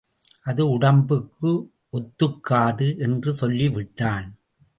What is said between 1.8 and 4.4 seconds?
ஒத்துக்காது என்று சொல்லி விட்டான்.